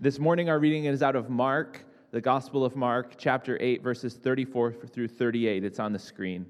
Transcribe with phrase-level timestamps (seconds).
[0.00, 4.14] This morning, our reading is out of Mark, the Gospel of Mark, chapter 8, verses
[4.14, 5.64] 34 through 38.
[5.64, 6.46] It's on the screen.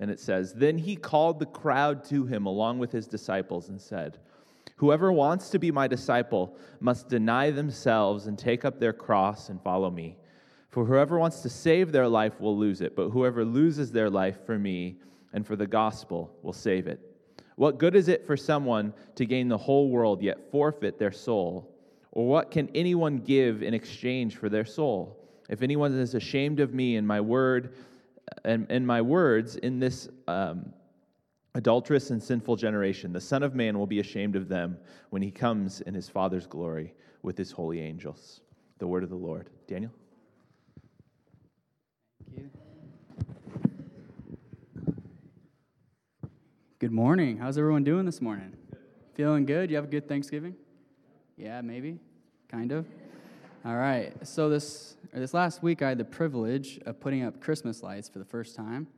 [0.00, 3.80] And it says Then he called the crowd to him along with his disciples and
[3.80, 4.18] said,
[4.78, 9.62] Whoever wants to be my disciple must deny themselves and take up their cross and
[9.62, 10.16] follow me.
[10.70, 14.44] For whoever wants to save their life will lose it, but whoever loses their life
[14.44, 14.96] for me
[15.32, 16.98] and for the gospel will save it.
[17.54, 21.77] What good is it for someone to gain the whole world yet forfeit their soul?
[22.12, 25.16] Or what can anyone give in exchange for their soul?
[25.48, 27.74] If anyone is ashamed of me and my word
[28.44, 30.72] and, and my words in this um,
[31.54, 34.78] adulterous and sinful generation, the Son of Man will be ashamed of them
[35.10, 38.40] when he comes in his Father's glory with his holy angels.
[38.78, 39.50] The word of the Lord.
[39.66, 39.92] Daniel?
[42.24, 42.50] Thank you.
[46.78, 47.38] Good morning.
[47.38, 48.52] How's everyone doing this morning?
[49.14, 49.68] Feeling good?
[49.68, 50.54] You have a good Thanksgiving?
[51.38, 52.00] Yeah, maybe,
[52.48, 52.84] kind of.
[53.64, 54.12] All right.
[54.26, 58.18] So this this last week, I had the privilege of putting up Christmas lights for
[58.18, 58.88] the first time.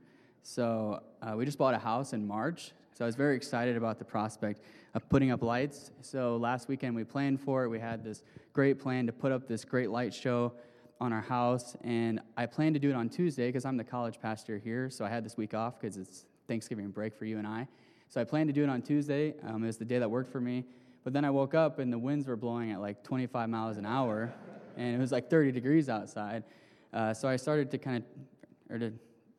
[0.42, 2.72] So uh, we just bought a house in March.
[2.94, 4.62] So I was very excited about the prospect
[4.94, 5.90] of putting up lights.
[6.00, 7.68] So last weekend we planned for it.
[7.68, 8.22] We had this
[8.54, 10.54] great plan to put up this great light show
[10.98, 14.18] on our house, and I planned to do it on Tuesday because I'm the college
[14.18, 14.88] pastor here.
[14.88, 17.68] So I had this week off because it's Thanksgiving break for you and I.
[18.08, 19.34] So I planned to do it on Tuesday.
[19.46, 20.64] Um, it was the day that worked for me.
[21.04, 23.86] But then I woke up and the winds were blowing at like 25 miles an
[23.86, 24.32] hour,
[24.76, 26.44] and it was like 30 degrees outside.
[26.92, 28.92] Uh, so I started to kind of, or to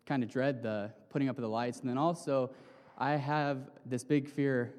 [0.05, 1.79] kind of dread the putting up of the lights.
[1.79, 2.51] And then also,
[2.97, 4.73] I have this big fear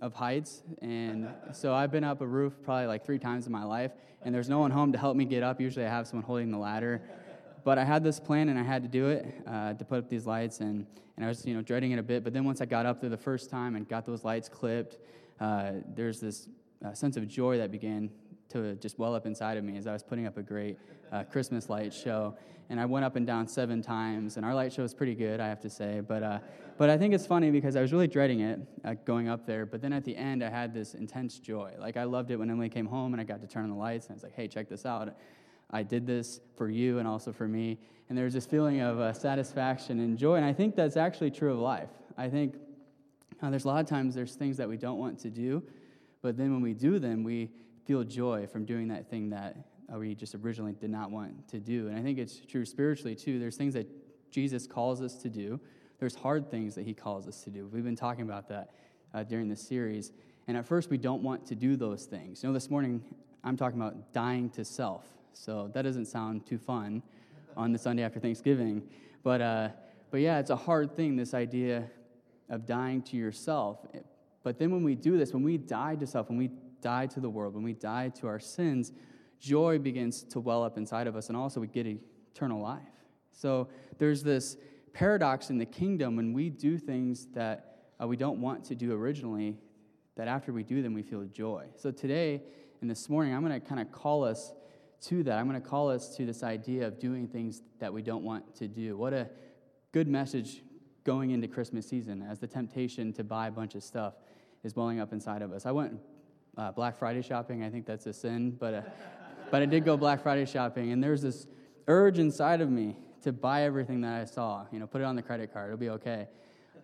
[0.00, 3.64] of heights, and so I've been up a roof probably like three times in my
[3.64, 3.92] life,
[4.22, 5.60] and there's no one home to help me get up.
[5.60, 7.02] Usually, I have someone holding the ladder
[7.64, 10.08] but I had this plan and I had to do it uh, to put up
[10.08, 10.86] these lights, and,
[11.16, 12.22] and I was you know dreading it a bit.
[12.22, 14.98] But then once I got up there the first time and got those lights clipped,
[15.40, 16.48] uh, there's this
[16.84, 18.10] uh, sense of joy that began
[18.50, 20.78] to just well up inside of me as I was putting up a great
[21.12, 22.36] uh, Christmas light show.
[22.70, 25.38] And I went up and down seven times, and our light show was pretty good,
[25.38, 26.00] I have to say.
[26.00, 26.38] But uh,
[26.78, 29.66] but I think it's funny because I was really dreading it uh, going up there.
[29.66, 31.74] But then at the end, I had this intense joy.
[31.78, 33.76] Like I loved it when Emily came home and I got to turn on the
[33.76, 35.14] lights, and I was like, "Hey, check this out."
[35.70, 37.78] I did this for you and also for me.
[38.08, 40.36] And there was this feeling of uh, satisfaction and joy.
[40.36, 41.88] And I think that's actually true of life.
[42.16, 42.54] I think
[43.44, 45.62] uh, there's a lot of times there's things that we don't want to do,
[46.22, 47.50] but then when we do them, we
[47.84, 49.56] feel joy from doing that thing that
[49.92, 51.88] uh, we just originally did not want to do.
[51.88, 53.38] And I think it's true spiritually too.
[53.38, 53.86] There's things that
[54.30, 55.60] Jesus calls us to do,
[56.00, 57.68] there's hard things that he calls us to do.
[57.70, 58.70] We've been talking about that
[59.12, 60.12] uh, during this series.
[60.48, 62.42] And at first, we don't want to do those things.
[62.42, 63.02] You know, this morning,
[63.44, 65.04] I'm talking about dying to self.
[65.34, 67.02] So that doesn't sound too fun
[67.56, 68.82] on the Sunday after Thanksgiving.
[69.22, 69.68] But, uh,
[70.10, 71.84] but yeah, it's a hard thing, this idea
[72.48, 73.86] of dying to yourself.
[74.42, 76.50] But then when we do this, when we die to self, when we
[76.80, 78.92] die to the world, when we die to our sins,
[79.40, 82.82] joy begins to well up inside of us, and also we get eternal life.
[83.32, 83.68] So
[83.98, 84.56] there's this
[84.92, 88.92] paradox in the kingdom when we do things that uh, we don't want to do
[88.92, 89.56] originally,
[90.16, 91.66] that after we do them, we feel joy.
[91.76, 92.42] So today
[92.80, 94.52] and this morning, I'm going to kind of call us
[95.02, 95.38] to that.
[95.38, 98.54] I'm going to call us to this idea of doing things that we don't want
[98.56, 98.96] to do.
[98.96, 99.28] What a
[99.92, 100.62] good message
[101.04, 104.14] going into Christmas season as the temptation to buy a bunch of stuff
[104.62, 105.66] is welling up inside of us.
[105.66, 106.00] I went
[106.56, 107.62] uh, Black Friday shopping.
[107.62, 108.82] I think that's a sin, but, uh,
[109.50, 111.46] but I did go Black Friday shopping, and there's this
[111.86, 114.66] urge inside of me to buy everything that I saw.
[114.72, 116.28] You know, put it on the credit card, it'll be okay.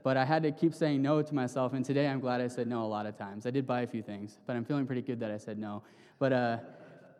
[0.02, 2.66] But I had to keep saying no to myself, and today I'm glad I said
[2.66, 3.46] no a lot of times.
[3.46, 5.82] I did buy a few things, but I'm feeling pretty good that I said no.
[6.18, 6.56] But uh,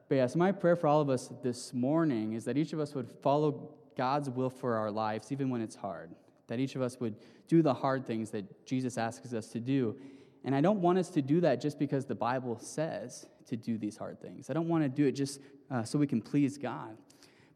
[0.09, 2.97] but yes, my prayer for all of us this morning is that each of us
[2.97, 6.10] would follow God's will for our lives, even when it's hard.
[6.50, 7.15] That each of us would
[7.47, 9.97] do the hard things that Jesus asks us to do.
[10.44, 13.78] And I don't want us to do that just because the Bible says to do
[13.78, 14.50] these hard things.
[14.50, 15.41] I don't want to do it just
[15.71, 16.97] uh, so we can please God.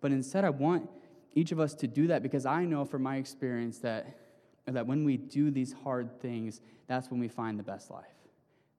[0.00, 0.88] But instead, I want
[1.34, 4.16] each of us to do that because I know from my experience that,
[4.66, 8.04] that when we do these hard things, that's when we find the best life.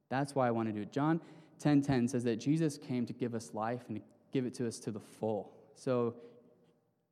[0.09, 0.94] That's why I want to do it.
[0.94, 1.20] John
[1.59, 4.80] 10:10 says that Jesus came to give us life and to give it to us
[4.80, 5.51] to the full.
[5.75, 6.16] So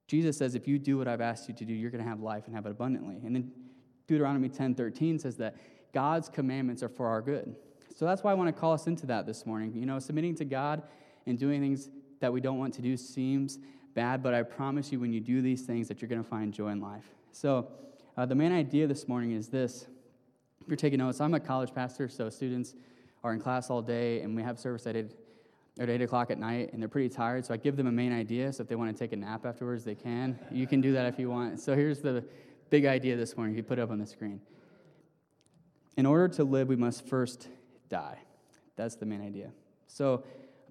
[0.07, 2.19] Jesus says, if you do what I've asked you to do, you're going to have
[2.19, 3.21] life and have it abundantly.
[3.23, 3.51] And then
[4.07, 5.55] Deuteronomy 10:13 says that
[5.93, 7.55] God's commandments are for our good.
[7.95, 9.73] So that's why I want to call us into that this morning.
[9.75, 10.83] You know, submitting to God
[11.25, 11.89] and doing things
[12.19, 13.59] that we don't want to do seems
[13.93, 16.53] bad, but I promise you, when you do these things, that you're going to find
[16.53, 17.05] joy in life.
[17.31, 17.67] So,
[18.17, 19.87] uh, the main idea this morning is this.
[20.61, 22.75] If you're taking notes, I'm a college pastor, so students
[23.23, 25.11] are in class all day and we have service at 8,
[25.79, 27.45] at 8 o'clock at night and they're pretty tired.
[27.45, 28.53] So I give them a main idea.
[28.53, 30.37] So if they want to take a nap afterwards, they can.
[30.51, 31.59] You can do that if you want.
[31.59, 32.23] So here's the
[32.69, 33.55] big idea this morning.
[33.55, 34.41] You put it up on the screen.
[35.97, 37.47] In order to live, we must first
[37.89, 38.19] die.
[38.75, 39.51] That's the main idea.
[39.87, 40.23] So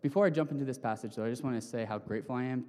[0.02, 2.42] Before I jump into this passage, though, I just want to say how grateful I
[2.42, 2.64] am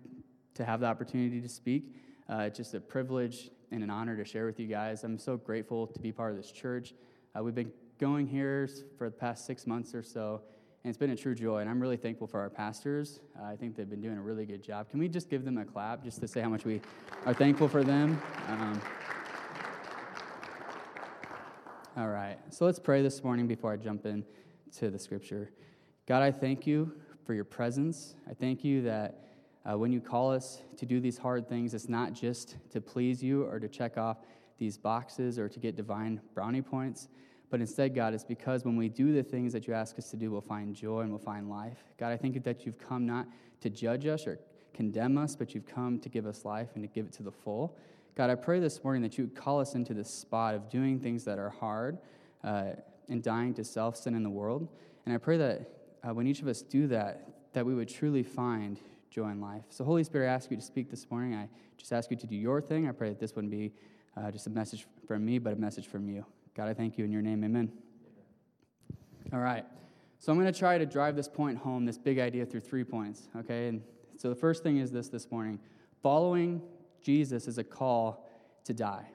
[0.53, 1.95] to have the opportunity to speak.
[2.29, 5.03] Uh, it's just a privilege and an honor to share with you guys.
[5.03, 6.93] I'm so grateful to be part of this church.
[7.35, 8.69] Uh, we've been going here
[8.99, 10.41] for the past six months or so,
[10.83, 11.59] and it's been a true joy.
[11.59, 13.21] And I'm really thankful for our pastors.
[13.39, 14.89] Uh, I think they've been doing a really good job.
[14.89, 16.81] Can we just give them a clap just to say how much we
[17.25, 18.21] are thankful for them?
[18.49, 18.81] Um,
[21.95, 24.25] all right, so let's pray this morning before I jump in
[24.79, 25.51] to the scripture.
[26.05, 26.91] God, I thank you
[27.25, 28.15] for your presence.
[28.29, 29.19] I thank you that
[29.65, 33.23] uh, when you call us to do these hard things, it's not just to please
[33.23, 34.17] you or to check off
[34.57, 37.07] these boxes or to get divine brownie points,
[37.53, 40.17] but instead, God, it's because when we do the things that you ask us to
[40.17, 41.83] do, we'll find joy and we'll find life.
[41.99, 43.27] God, I thank you that you've come not
[43.61, 44.39] to judge us or
[44.73, 47.31] condemn us, but you've come to give us life and to give it to the
[47.31, 47.77] full.
[48.15, 50.99] God, I pray this morning that you would call us into this spot of doing
[50.99, 51.99] things that are hard
[52.43, 52.71] uh,
[53.07, 54.67] and dying to self, sin in the world.
[55.05, 55.69] And I pray that
[56.03, 58.79] uh, when each of us do that, that we would truly find
[59.11, 59.65] joy in life.
[59.69, 61.35] So, Holy Spirit, I ask you to speak this morning.
[61.35, 62.89] I just ask you to do your thing.
[62.89, 63.73] I pray that this wouldn't be
[64.17, 66.25] uh, just a message from me, but a message from you.
[66.55, 67.43] God, I thank you in your name.
[67.43, 67.71] Amen.
[69.31, 69.65] All right.
[70.19, 72.83] So, I'm going to try to drive this point home, this big idea, through three
[72.83, 73.27] points.
[73.37, 73.67] Okay.
[73.67, 73.81] And
[74.17, 75.59] so, the first thing is this this morning
[76.01, 76.61] following
[77.01, 78.29] Jesus is a call
[78.65, 79.05] to die.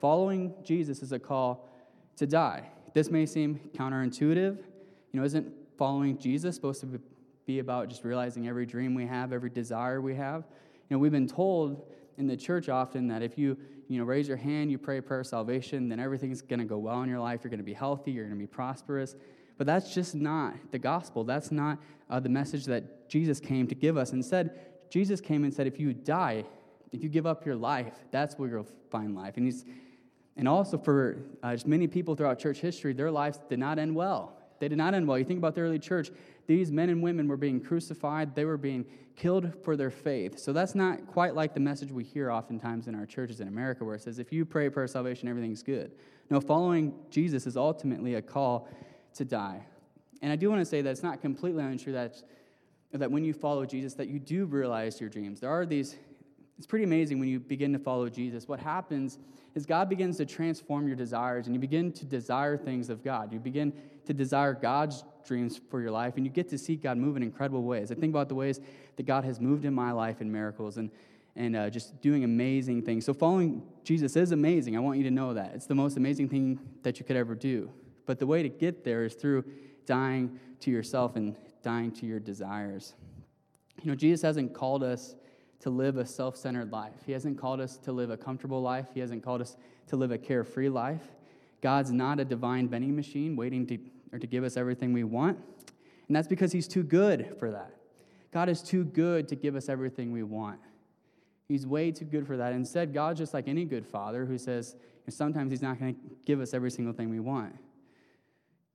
[0.00, 1.68] Following Jesus is a call
[2.16, 2.68] to die.
[2.94, 4.56] This may seem counterintuitive.
[4.56, 7.00] You know, isn't following Jesus supposed to
[7.46, 10.44] be about just realizing every dream we have, every desire we have?
[10.88, 13.56] You know, we've been told in the church often that if you,
[13.88, 16.64] you know, raise your hand, you pray a prayer of salvation, then everything's going to
[16.64, 17.40] go well in your life.
[17.44, 18.12] You're going to be healthy.
[18.12, 19.14] You're going to be prosperous.
[19.58, 21.24] But that's just not the gospel.
[21.24, 21.78] That's not
[22.10, 24.12] uh, the message that Jesus came to give us.
[24.12, 24.58] Instead,
[24.90, 26.44] Jesus came and said, if you die,
[26.92, 29.36] if you give up your life, that's where you'll find life.
[29.36, 29.64] And, he's,
[30.36, 34.36] and also for uh, many people throughout church history, their lives did not end well.
[34.58, 35.18] They did not end well.
[35.18, 36.10] You think about the early church,
[36.46, 38.84] these men and women were being crucified, they were being
[39.16, 40.38] killed for their faith.
[40.38, 43.84] So that's not quite like the message we hear oftentimes in our churches in America,
[43.84, 45.92] where it says, if you pray prayer salvation, everything's good.
[46.30, 48.68] No, following Jesus is ultimately a call
[49.14, 49.64] to die.
[50.22, 52.22] And I do want to say that it's not completely untrue that,
[52.92, 55.40] that when you follow Jesus, that you do realize your dreams.
[55.40, 55.96] There are these
[56.58, 58.48] it's pretty amazing when you begin to follow Jesus.
[58.48, 59.18] What happens
[59.54, 63.32] is God begins to transform your desires, and you begin to desire things of God.
[63.32, 63.72] You begin
[64.06, 67.22] to desire God's dreams for your life, and you get to see God move in
[67.22, 67.90] incredible ways.
[67.90, 68.60] I think about the ways
[68.96, 70.90] that God has moved in my life in miracles and,
[71.34, 73.04] and uh, just doing amazing things.
[73.04, 74.76] So, following Jesus is amazing.
[74.76, 75.52] I want you to know that.
[75.54, 77.70] It's the most amazing thing that you could ever do.
[78.06, 79.44] But the way to get there is through
[79.84, 82.94] dying to yourself and dying to your desires.
[83.82, 85.16] You know, Jesus hasn't called us
[85.60, 86.94] to live a self centered life.
[87.04, 89.56] He hasn't called us to live a comfortable life, He hasn't called us
[89.88, 91.02] to live a carefree life.
[91.60, 93.78] God's not a divine vending machine waiting to,
[94.12, 95.38] or to give us everything we want.
[96.08, 97.70] And that's because He's too good for that.
[98.32, 100.60] God is too good to give us everything we want.
[101.48, 102.52] He's way too good for that.
[102.52, 104.76] Instead, God's just like any good father who says
[105.08, 107.54] sometimes He's not going to give us every single thing we want.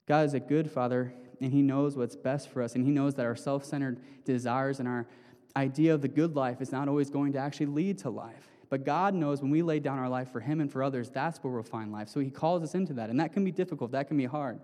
[0.07, 3.15] God is a good father, and He knows what's best for us, and He knows
[3.15, 5.07] that our self centered desires and our
[5.55, 8.47] idea of the good life is not always going to actually lead to life.
[8.69, 11.43] But God knows when we lay down our life for Him and for others, that's
[11.43, 12.07] where we'll find life.
[12.07, 13.09] So He calls us into that.
[13.09, 14.59] And that can be difficult, that can be hard.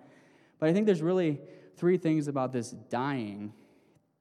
[0.60, 1.40] But I think there's really
[1.76, 3.54] three things about this dying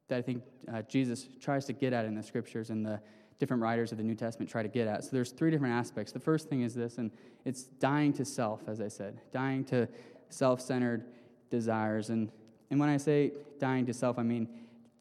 [0.09, 0.43] that I think
[0.73, 3.01] uh, Jesus tries to get at in the scriptures and the
[3.39, 5.05] different writers of the New Testament try to get at.
[5.05, 6.13] So there's three different aspects.
[6.13, 7.11] The first thing is this, and
[7.45, 9.89] it's dying to self, as I said, dying to
[10.29, 11.05] self centered
[11.51, 12.11] desires.
[12.11, 12.31] And,
[12.71, 14.49] and when I say dying to self, I mean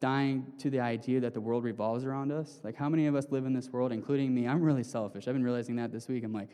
[0.00, 2.60] dying to the idea that the world revolves around us.
[2.62, 4.46] Like, how many of us live in this world, including me?
[4.46, 5.26] I'm really selfish.
[5.26, 6.22] I've been realizing that this week.
[6.24, 6.50] I'm like,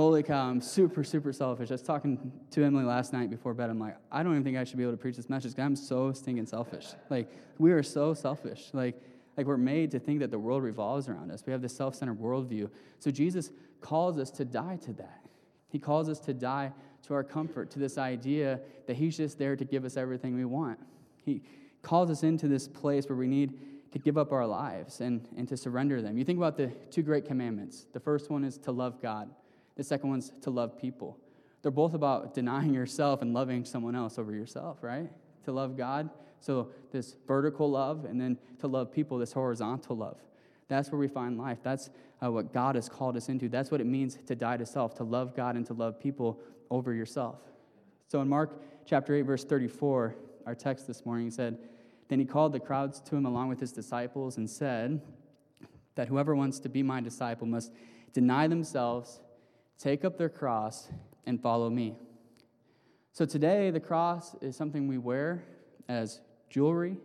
[0.00, 1.70] holy cow, I'm super, super selfish.
[1.70, 3.68] I was talking to Emily last night before bed.
[3.68, 5.64] I'm like, I don't even think I should be able to preach this message because
[5.64, 6.86] I'm so stinking selfish.
[7.10, 8.70] Like, we are so selfish.
[8.72, 9.00] Like,
[9.36, 11.44] like we're made to think that the world revolves around us.
[11.46, 12.70] We have this self-centered worldview.
[12.98, 13.50] So Jesus
[13.82, 15.26] calls us to die to that.
[15.68, 19.54] He calls us to die to our comfort, to this idea that He's just there
[19.54, 20.78] to give us everything we want.
[21.24, 21.42] He,
[21.82, 23.58] calls us into this place where we need
[23.92, 26.16] to give up our lives and, and to surrender them.
[26.16, 27.86] You think about the two great commandments.
[27.92, 29.30] The first one is to love God,
[29.76, 31.18] the second one's to love people.
[31.62, 35.10] They're both about denying yourself and loving someone else over yourself, right?
[35.44, 36.10] To love God,
[36.40, 40.16] so this vertical love, and then to love people, this horizontal love.
[40.68, 41.58] That's where we find life.
[41.62, 41.90] That's
[42.22, 43.48] uh, what God has called us into.
[43.48, 46.40] That's what it means to die to self, to love God and to love people
[46.70, 47.40] over yourself.
[48.06, 50.14] So in Mark chapter 8, verse 34,
[50.46, 51.58] our text this morning said,
[52.08, 55.00] Then he called the crowds to him along with his disciples and said
[55.96, 57.72] that whoever wants to be my disciple must
[58.12, 59.20] deny themselves,
[59.80, 60.88] take up their cross,
[61.26, 61.96] and follow me.
[63.12, 65.44] So today, the cross is something we wear
[65.88, 66.96] as jewelry,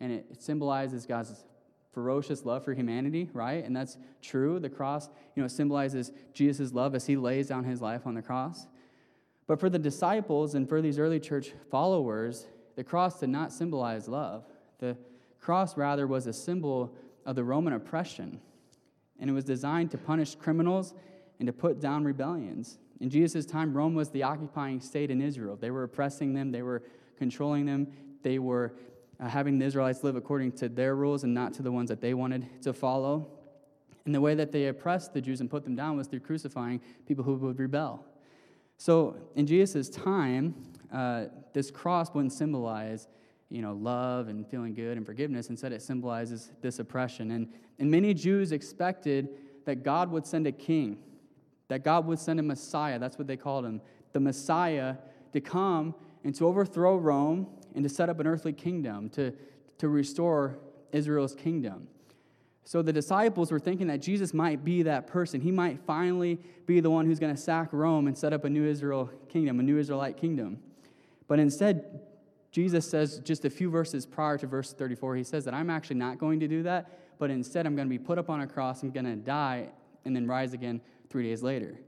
[0.00, 1.44] and it symbolizes God's
[1.92, 3.64] ferocious love for humanity, right?
[3.64, 4.58] And that's true.
[4.58, 8.22] The cross, you know, symbolizes Jesus' love as he lays down his life on the
[8.22, 8.66] cross.
[9.46, 14.08] But for the disciples and for these early church followers, the cross did not symbolize
[14.08, 14.44] love.
[14.78, 14.96] The
[15.40, 18.40] cross, rather, was a symbol of the Roman oppression,
[19.18, 20.94] and it was designed to punish criminals
[21.38, 22.78] and to put down rebellions.
[23.00, 25.56] In Jesus' time, Rome was the occupying state in Israel.
[25.56, 26.82] They were oppressing them, they were
[27.18, 27.88] controlling them,
[28.22, 28.74] they were
[29.20, 32.00] uh, having the Israelites live according to their rules and not to the ones that
[32.00, 33.28] they wanted to follow.
[34.04, 36.80] And the way that they oppressed the Jews and put them down was through crucifying
[37.06, 38.04] people who would rebel.
[38.78, 40.54] So in Jesus' time,
[40.92, 43.08] uh, this cross wouldn't symbolize,
[43.48, 45.48] you know, love and feeling good and forgiveness.
[45.50, 47.32] Instead, it symbolizes this oppression.
[47.32, 49.30] And, and many Jews expected
[49.64, 50.98] that God would send a king,
[51.68, 52.98] that God would send a Messiah.
[52.98, 53.80] That's what they called him,
[54.12, 54.96] the Messiah,
[55.32, 55.94] to come
[56.24, 59.32] and to overthrow Rome and to set up an earthly kingdom, to,
[59.78, 60.58] to restore
[60.92, 61.88] Israel's kingdom.
[62.64, 65.40] So the disciples were thinking that Jesus might be that person.
[65.40, 68.50] He might finally be the one who's going to sack Rome and set up a
[68.50, 70.58] new Israel kingdom, a new Israelite kingdom.
[71.28, 72.00] But instead,
[72.50, 75.96] Jesus says just a few verses prior to verse 34, he says that I'm actually
[75.96, 78.46] not going to do that, but instead I'm going to be put up on a
[78.48, 79.68] cross, I'm going to die,
[80.04, 81.78] and then rise again three days later.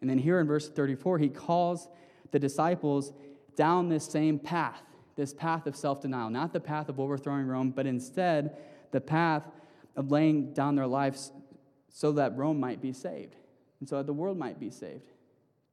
[0.00, 1.88] And then here in verse 34, he calls
[2.30, 3.12] the disciples
[3.56, 4.82] down this same path,
[5.16, 8.56] this path of self denial, not the path of overthrowing Rome, but instead
[8.92, 9.48] the path
[9.96, 11.32] of laying down their lives
[11.88, 13.36] so that Rome might be saved
[13.80, 15.12] and so that the world might be saved.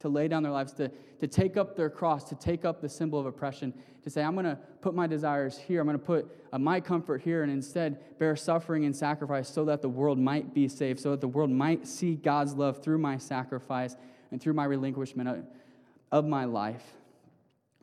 [0.03, 2.89] To lay down their lives, to, to take up their cross, to take up the
[2.89, 6.05] symbol of oppression, to say, I'm going to put my desires here, I'm going to
[6.05, 10.19] put uh, my comfort here, and instead bear suffering and sacrifice so that the world
[10.19, 13.95] might be saved, so that the world might see God's love through my sacrifice
[14.31, 15.45] and through my relinquishment of,
[16.11, 16.83] of my life.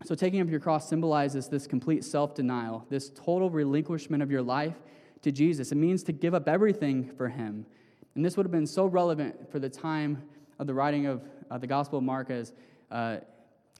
[0.05, 4.43] So, taking up your cross symbolizes this complete self denial, this total relinquishment of your
[4.43, 4.77] life
[5.23, 5.73] to Jesus.
[5.73, 7.67] It means to give up everything for Him.
[8.15, 10.23] And this would have been so relevant for the time
[10.61, 12.53] of the writing of uh, the Gospel of Mark, as
[12.91, 13.17] uh,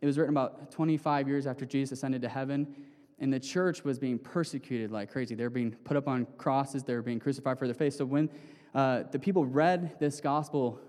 [0.01, 2.75] it was written about 25 years after Jesus ascended to heaven.
[3.19, 5.35] And the church was being persecuted like crazy.
[5.35, 7.95] They were being put up on crosses, they were being crucified for their faith.
[7.95, 8.31] So when
[8.75, 10.81] uh, the people read this gospel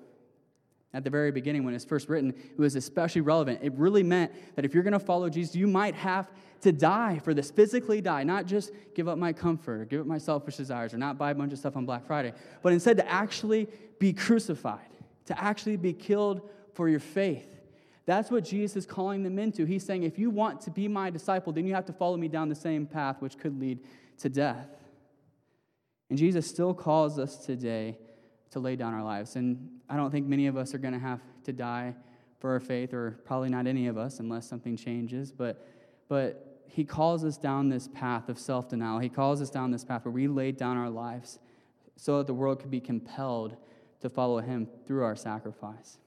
[0.94, 3.60] at the very beginning when it's first written, it was especially relevant.
[3.62, 6.32] It really meant that if you're going to follow Jesus, you might have
[6.62, 10.08] to die for this, physically die, not just give up my comfort, or give up
[10.08, 12.98] my selfish desires, or not buy a bunch of stuff on Black Friday, but instead
[12.98, 13.68] to actually
[14.00, 14.91] be crucified,
[15.26, 17.48] to actually be killed for your faith.
[18.06, 19.66] That's what Jesus is calling them into.
[19.66, 22.28] He's saying, if you want to be my disciple, then you have to follow me
[22.28, 23.80] down the same path, which could lead
[24.20, 24.68] to death.
[26.10, 27.98] And Jesus still calls us today
[28.50, 29.36] to lay down our lives.
[29.36, 31.96] And I don't think many of us are going to have to die
[32.40, 35.32] for our faith, or probably not any of us unless something changes.
[35.32, 35.66] But,
[36.10, 39.00] but he calls us down this path of self denial.
[39.00, 41.40] He calls us down this path where we lay down our lives
[41.96, 43.56] so that the world could be compelled
[44.02, 45.98] to follow him through our sacrifice.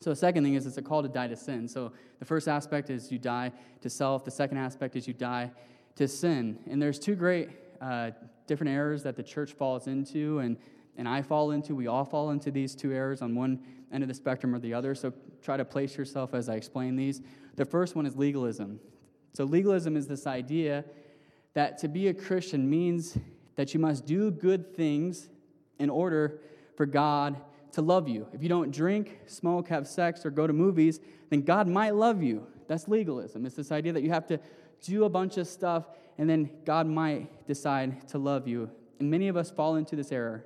[0.00, 1.68] So, the second thing is it's a call to die to sin.
[1.68, 5.50] So, the first aspect is you die to self, the second aspect is you die
[5.96, 6.58] to sin.
[6.68, 7.50] And there's two great
[7.80, 8.10] uh,
[8.46, 10.56] different errors that the church falls into, and
[10.96, 13.60] and I fall into, we all fall into these two errors on one
[13.92, 14.94] end of the spectrum or the other.
[14.94, 17.22] So try to place yourself as I explain these.
[17.56, 18.80] The first one is legalism.
[19.34, 20.84] So, legalism is this idea
[21.54, 23.16] that to be a Christian means
[23.56, 25.28] that you must do good things
[25.78, 26.40] in order
[26.76, 27.40] for God
[27.72, 28.26] to love you.
[28.32, 31.00] If you don't drink, smoke, have sex, or go to movies,
[31.30, 32.46] then God might love you.
[32.68, 33.46] That's legalism.
[33.46, 34.38] It's this idea that you have to
[34.82, 35.86] do a bunch of stuff
[36.18, 38.70] and then God might decide to love you.
[38.98, 40.44] And many of us fall into this error.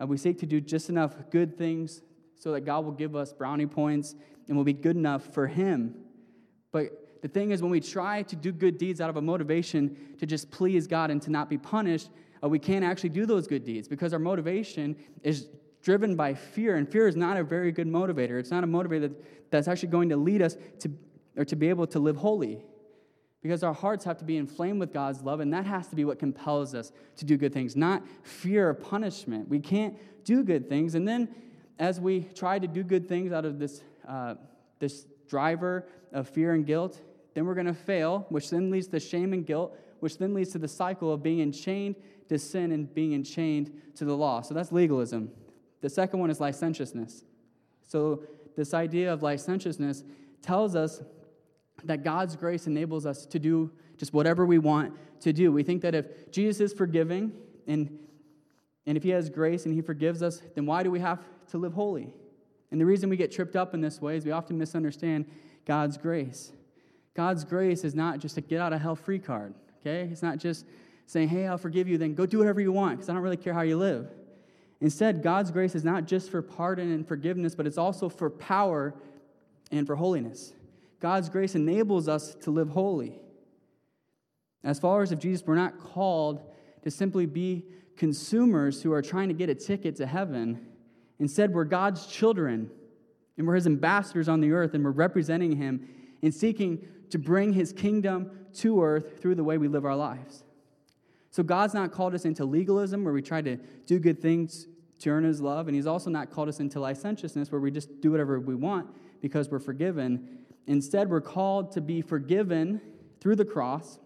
[0.00, 2.02] Uh, we seek to do just enough good things
[2.36, 4.14] so that God will give us brownie points
[4.48, 5.94] and will be good enough for Him.
[6.72, 9.96] But the thing is, when we try to do good deeds out of a motivation
[10.18, 12.10] to just please God and to not be punished,
[12.44, 15.48] uh, we can't actually do those good deeds because our motivation is
[15.82, 18.38] driven by fear, and fear is not a very good motivator.
[18.38, 19.14] It's not a motivator
[19.50, 20.90] that's actually going to lead us to,
[21.36, 22.64] or to be able to live holy
[23.42, 26.06] because our hearts have to be inflamed with God's love, and that has to be
[26.06, 29.46] what compels us to do good things, not fear or punishment.
[29.48, 30.94] We can't do good things.
[30.94, 31.28] And then,
[31.78, 34.36] as we try to do good things out of this, uh,
[34.78, 37.02] this driver of fear and guilt,
[37.34, 40.52] then we're going to fail, which then leads to shame and guilt, which then leads
[40.52, 41.96] to the cycle of being enchained
[42.28, 44.40] to sin and being enchained to the law.
[44.40, 45.30] So that's legalism.
[45.80, 47.24] The second one is licentiousness.
[47.82, 48.22] So,
[48.56, 50.04] this idea of licentiousness
[50.40, 51.02] tells us
[51.82, 55.50] that God's grace enables us to do just whatever we want to do.
[55.52, 57.32] We think that if Jesus is forgiving
[57.66, 57.98] and,
[58.86, 61.58] and if he has grace and he forgives us, then why do we have to
[61.58, 62.14] live holy?
[62.70, 65.26] And the reason we get tripped up in this way is we often misunderstand
[65.64, 66.52] God's grace.
[67.14, 70.08] God's grace is not just a get out of hell free card, okay?
[70.10, 70.66] It's not just
[71.06, 73.36] saying, Hey, I'll forgive you, then go do whatever you want because I don't really
[73.36, 74.10] care how you live.
[74.80, 78.94] Instead, God's grace is not just for pardon and forgiveness, but it's also for power
[79.70, 80.52] and for holiness.
[81.00, 83.18] God's grace enables us to live holy.
[84.62, 86.40] As followers of Jesus, we're not called
[86.82, 87.64] to simply be
[87.96, 90.66] consumers who are trying to get a ticket to heaven.
[91.18, 92.70] Instead, we're God's children
[93.36, 95.88] and we're his ambassadors on the earth and we're representing him
[96.22, 100.44] and seeking to bring his kingdom to earth through the way we live our lives.
[101.34, 104.68] So, God's not called us into legalism where we try to do good things
[105.00, 108.00] to earn his love, and he's also not called us into licentiousness where we just
[108.00, 108.86] do whatever we want
[109.20, 110.38] because we're forgiven.
[110.68, 112.80] Instead, we're called to be forgiven
[113.20, 113.98] through the cross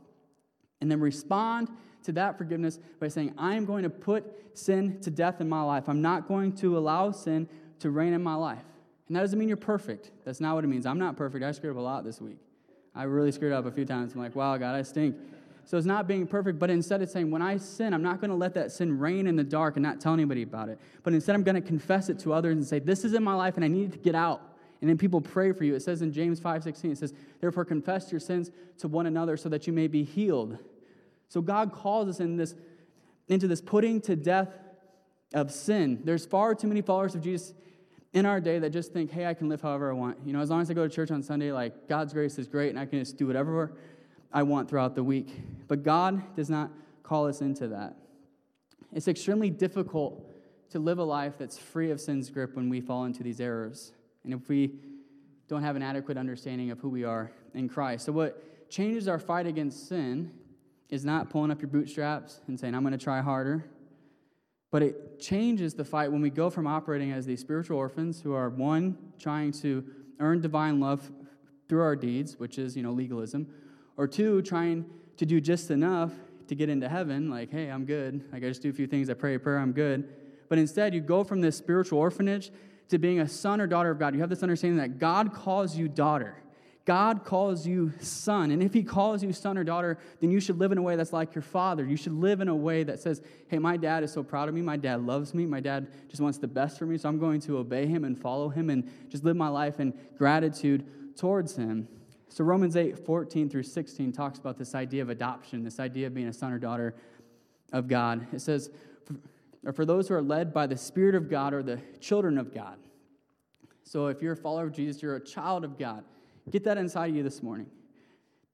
[0.80, 1.68] and then respond
[2.04, 5.61] to that forgiveness by saying, I am going to put sin to death in my
[5.61, 5.87] life.
[5.87, 7.47] I'm not going to allow sin
[7.80, 8.64] to reign in my life.
[9.06, 10.12] And that doesn't mean you're perfect.
[10.25, 10.87] That's not what it means.
[10.87, 11.44] I'm not perfect.
[11.44, 12.38] I screwed up a lot this week.
[12.94, 14.14] I really screwed up a few times.
[14.14, 15.14] I'm like, wow, God, I stink.
[15.68, 18.30] So it's not being perfect, but instead it's saying, when I sin, I'm not going
[18.30, 20.80] to let that sin reign in the dark and not tell anybody about it.
[21.02, 23.34] But instead, I'm going to confess it to others and say, this is in my
[23.34, 24.40] life and I need to get out.
[24.80, 25.75] And then people pray for you.
[25.75, 29.50] It says in James 5:16, it says, therefore confess your sins to one another so
[29.50, 30.56] that you may be healed.
[31.28, 32.54] So God calls us in this,
[33.28, 34.48] into this putting to death
[35.34, 36.00] of sin.
[36.02, 37.52] There's far too many followers of Jesus
[38.14, 40.16] in our day that just think, hey, I can live however I want.
[40.25, 42.48] You know, as long as I go to church on Sunday, like God's grace is
[42.48, 43.75] great and I can just do whatever
[44.32, 45.42] I want throughout the week.
[45.68, 46.70] But God does not
[47.02, 47.97] call us into that.
[48.92, 50.25] It's extremely difficult
[50.70, 53.92] to live a life that's free of sin's grip when we fall into these errors.
[54.25, 54.73] And if we
[55.49, 58.04] don't have an adequate understanding of who we are in Christ.
[58.04, 60.30] So, what changes our fight against sin
[60.90, 63.64] is not pulling up your bootstraps and saying, I'm going to try harder.
[64.70, 68.35] But it changes the fight when we go from operating as these spiritual orphans who
[68.35, 69.85] are, one, trying to
[70.20, 71.11] earn divine love
[71.68, 73.47] through our deeds, which is, you know, legalism,
[73.98, 74.86] or two, trying
[75.18, 76.12] to do just enough
[76.46, 78.24] to get into heaven, like, hey, I'm good.
[78.32, 80.08] Like, I just do a few things, I pray a prayer, I'm good.
[80.48, 82.50] But instead, you go from this spiritual orphanage
[82.88, 84.14] to being a son or daughter of God.
[84.14, 86.42] You have this understanding that God calls you daughter.
[86.87, 88.50] God calls you son.
[88.50, 90.96] And if he calls you son or daughter, then you should live in a way
[90.96, 91.84] that's like your father.
[91.84, 94.54] You should live in a way that says, hey, my dad is so proud of
[94.54, 94.62] me.
[94.62, 95.44] My dad loves me.
[95.44, 96.96] My dad just wants the best for me.
[96.96, 99.92] So I'm going to obey him and follow him and just live my life in
[100.16, 101.88] gratitude towards him.
[102.28, 106.14] So Romans 8, 14 through 16 talks about this idea of adoption, this idea of
[106.14, 106.94] being a son or daughter
[107.72, 108.26] of God.
[108.32, 108.70] It says,
[109.64, 112.54] or for those who are led by the Spirit of God or the children of
[112.54, 112.78] God.
[113.82, 116.04] So if you're a follower of Jesus, you're a child of God.
[116.50, 117.66] Get that inside of you this morning.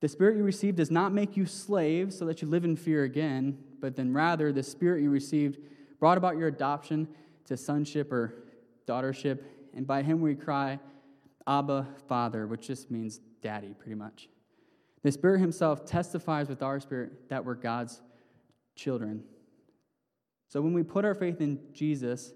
[0.01, 3.05] The spirit you received does not make you slaves so that you live in fear
[3.05, 5.59] again, but then rather the spirit you received
[5.99, 7.09] brought about your adoption
[7.47, 8.35] to sonship or
[8.87, 9.41] daughtership,
[9.75, 10.79] and by him we cry,
[11.47, 14.29] Abba, Father, which just means daddy, pretty much.
[15.03, 18.01] The Spirit Himself testifies with our spirit that we're God's
[18.75, 19.23] children.
[20.49, 22.33] So when we put our faith in Jesus,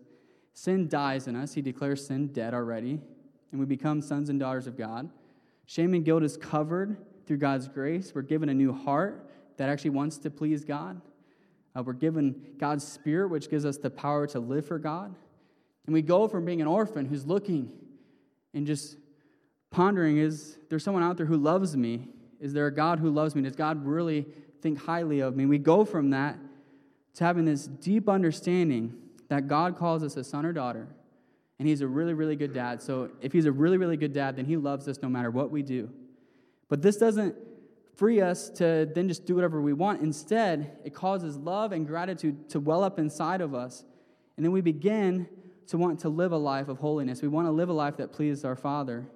[0.52, 1.54] sin dies in us.
[1.54, 3.00] He declares sin dead already,
[3.50, 5.08] and we become sons and daughters of God.
[5.66, 8.12] Shame and guilt is covered through God's grace.
[8.14, 11.00] We're given a new heart that actually wants to please God.
[11.74, 15.14] Uh, we're given God's Spirit, which gives us the power to live for God.
[15.86, 17.70] And we go from being an orphan who's looking
[18.54, 18.96] and just
[19.70, 22.08] pondering is there someone out there who loves me?
[22.40, 23.42] Is there a God who loves me?
[23.42, 24.26] Does God really
[24.62, 25.46] think highly of me?
[25.46, 26.38] We go from that
[27.14, 28.94] to having this deep understanding
[29.28, 30.88] that God calls us a son or daughter
[31.58, 32.80] and he's a really, really good dad.
[32.80, 35.50] So if he's a really, really good dad, then he loves us no matter what
[35.50, 35.90] we do.
[36.68, 37.34] But this doesn't
[37.96, 40.00] free us to then just do whatever we want.
[40.00, 43.84] Instead, it causes love and gratitude to well up inside of us.
[44.36, 45.26] And then we begin
[45.68, 47.22] to want to live a life of holiness.
[47.22, 49.06] We want to live a life that pleases our Father.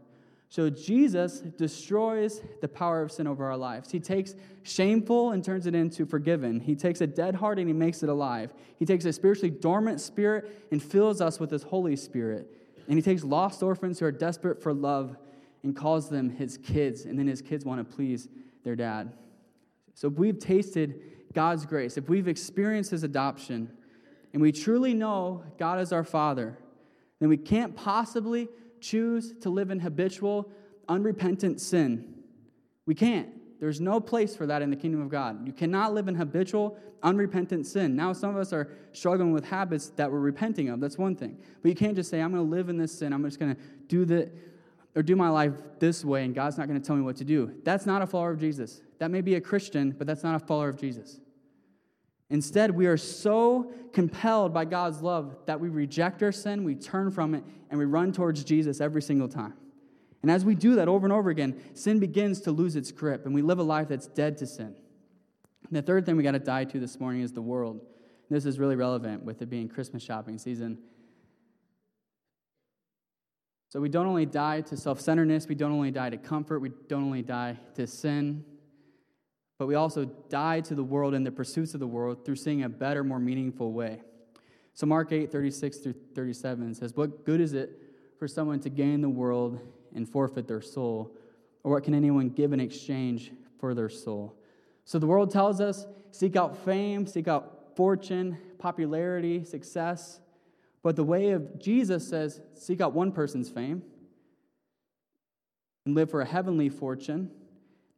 [0.49, 3.91] So Jesus destroys the power of sin over our lives.
[3.91, 6.61] He takes shameful and turns it into forgiven.
[6.61, 8.53] He takes a dead heart and he makes it alive.
[8.79, 12.51] He takes a spiritually dormant spirit and fills us with his Holy Spirit.
[12.87, 15.17] And he takes lost orphans who are desperate for love
[15.63, 18.29] and calls them his kids, and then his kids want to please
[18.65, 19.13] their dad.
[19.95, 21.01] So if we've tasted
[21.33, 23.71] God's grace, if we've experienced his adoption,
[24.33, 26.59] and we truly know God is our Father,
[27.21, 28.49] then we can't possibly
[28.81, 30.51] choose to live in habitual,
[30.89, 32.15] unrepentant sin.
[32.87, 33.29] We can't.
[33.61, 35.47] There's no place for that in the kingdom of God.
[35.47, 37.95] You cannot live in habitual, unrepentant sin.
[37.95, 40.81] Now, some of us are struggling with habits that we're repenting of.
[40.81, 41.39] That's one thing.
[41.63, 43.13] But you can't just say, I'm going to live in this sin.
[43.13, 44.31] I'm just going to do the
[44.95, 47.25] or do my life this way, and God's not going to tell me what to
[47.25, 47.51] do.
[47.65, 48.83] That's not a follower of Jesus.
[48.99, 51.19] That may be a Christian, but that's not a follower of Jesus.
[52.33, 57.11] Instead, we are so compelled by God's love that we reject our sin, we turn
[57.11, 59.53] from it, and we run towards Jesus every single time.
[60.23, 63.27] And as we do that over and over again, sin begins to lose its grip,
[63.27, 64.75] and we live a life that's dead to sin.
[65.71, 67.83] The third thing we got to die to this morning is the world.
[68.31, 70.79] This is really relevant with it being Christmas shopping season.
[73.69, 76.71] So we don't only die to self centeredness, we don't only die to comfort, we
[76.89, 78.43] don't only die to sin,
[79.63, 82.65] but we also die to the world and the pursuits of the world through seeing
[82.65, 84.01] a better, more meaningful way.
[84.75, 87.79] So Mark 8, 36 through 37 says, What good is it
[88.19, 89.61] for someone to gain the world
[89.95, 91.17] and forfeit their soul?
[91.63, 94.35] Or what can anyone give in exchange for their soul?
[94.85, 100.19] So the world tells us seek out fame, seek out fortune, popularity, success.
[100.83, 103.85] But the way of Jesus says seek out one person's fame
[105.87, 107.31] and live for a heavenly fortune.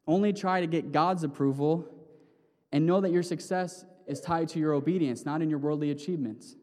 [0.07, 1.89] Only try to get God's approval
[2.73, 6.57] and know that your success is tied to your obedience, not in your worldly achievements.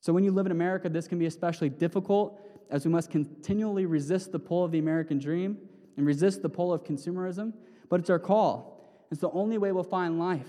[0.00, 2.40] So when you live in America, this can be especially difficult
[2.70, 5.58] as we must continually resist the pull of the American dream
[5.96, 7.52] and resist the pull of consumerism,
[7.88, 9.06] but it's our call.
[9.10, 10.48] It's the only way we'll find life.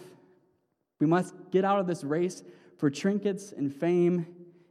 [0.99, 2.43] We must get out of this race
[2.77, 4.25] for trinkets and fame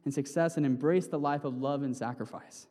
[0.05, 2.67] and success and embrace the life of love and sacrifice.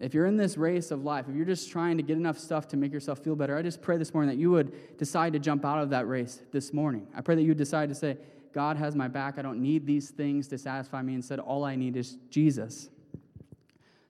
[0.00, 2.68] If you're in this race of life, if you're just trying to get enough stuff
[2.68, 5.40] to make yourself feel better, I just pray this morning that you would decide to
[5.40, 7.08] jump out of that race this morning.
[7.16, 8.16] I pray that you would decide to say,
[8.52, 9.38] God has my back.
[9.38, 11.14] I don't need these things to satisfy me.
[11.14, 12.90] Instead, all I need is Jesus.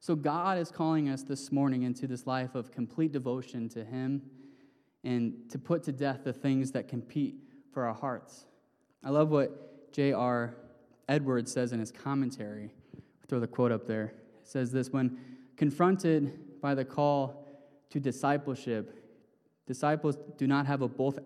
[0.00, 4.22] So, God is calling us this morning into this life of complete devotion to Him
[5.04, 7.36] and to put to death the things that compete
[7.72, 8.44] for our hearts.
[9.04, 10.54] I love what J.R.
[11.08, 12.72] Edwards says in his commentary.
[12.94, 14.14] I'll throw the quote up there.
[14.40, 15.18] It says this When
[15.58, 17.44] confronted by the call
[17.90, 18.94] to discipleship,
[19.66, 21.18] disciples do not have a both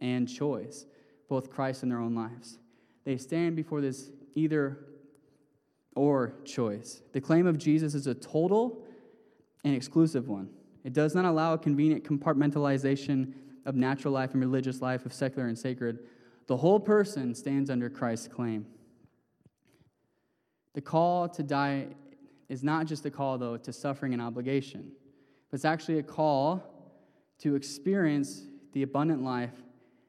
[0.00, 0.84] and choice,
[1.28, 2.58] both Christ and their own lives.
[3.04, 4.78] They stand before this either
[5.94, 7.00] or choice.
[7.12, 8.84] The claim of Jesus is a total
[9.64, 10.50] and exclusive one.
[10.84, 13.32] It does not allow a convenient compartmentalization
[13.64, 16.00] of natural life and religious life, of secular and sacred.
[16.48, 18.66] The whole person stands under Christ's claim.
[20.74, 21.88] The call to die
[22.48, 24.92] is not just a call, though, to suffering and obligation,
[25.50, 26.62] but it's actually a call
[27.38, 29.52] to experience the abundant life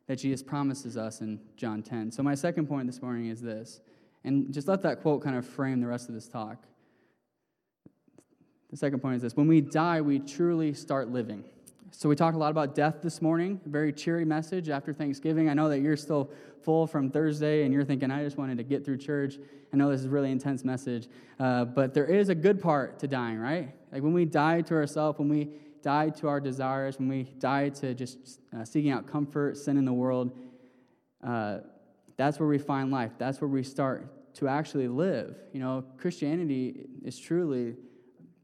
[0.08, 2.12] that Jesus promises us in John 10.
[2.12, 3.82] So, my second point this morning is this,
[4.24, 6.64] and just let that quote kind of frame the rest of this talk.
[8.70, 11.44] The second point is this when we die, we truly start living.
[11.92, 15.50] So, we talked a lot about death this morning, very cheery message after Thanksgiving.
[15.50, 16.30] I know that you're still
[16.62, 19.36] full from Thursday and you're thinking, I just wanted to get through church.
[19.74, 21.08] I know this is a really intense message,
[21.40, 23.74] uh, but there is a good part to dying, right?
[23.92, 25.50] Like when we die to ourselves, when we
[25.82, 29.86] die to our desires, when we die to just uh, seeking out comfort, sin in
[29.86, 30.38] the world,
[31.24, 31.60] uh,
[32.18, 33.12] that's where we find life.
[33.18, 35.38] That's where we start to actually live.
[35.54, 37.76] You know, Christianity is truly,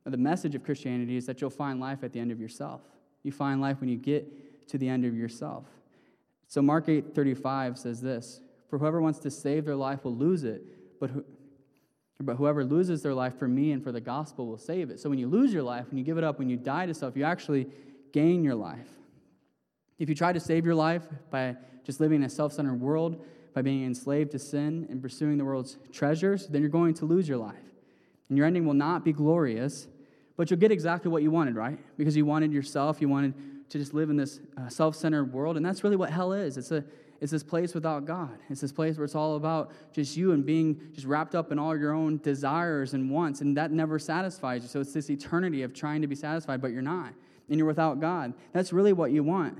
[0.06, 2.82] the message of Christianity is that you'll find life at the end of yourself.
[3.24, 5.66] You find life when you get to the end of yourself.
[6.48, 11.00] So Mark 8:35 says this, "For whoever wants to save their life will lose it,
[11.00, 11.24] but who,
[12.20, 15.10] but whoever loses their life for me and for the gospel will save it." So
[15.10, 17.18] when you lose your life, when you give it up, when you die to self,
[17.18, 17.70] you actually
[18.12, 19.00] gain your life.
[19.98, 23.62] If you try to save your life by just living in a self-centered world, by
[23.62, 27.38] being enslaved to sin and pursuing the world's treasures, then you're going to lose your
[27.38, 27.74] life.
[28.30, 29.88] And your ending will not be glorious,
[30.36, 31.78] but you'll get exactly what you wanted, right?
[31.98, 33.34] Because you wanted yourself, you wanted
[33.70, 35.58] to just live in this uh, self centered world.
[35.58, 36.84] And that's really what hell is it's, a,
[37.22, 38.38] it's this place without God.
[38.50, 41.60] It's this place where it's all about just you and being just wrapped up in
[41.60, 43.42] all your own desires and wants.
[43.42, 44.70] And that never satisfies you.
[44.70, 47.14] So it's this eternity of trying to be satisfied, but you're not.
[47.50, 48.34] And you're without God.
[48.54, 49.60] That's really what you want